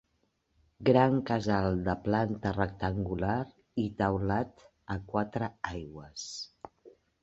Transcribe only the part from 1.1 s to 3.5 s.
casal de planta rectangular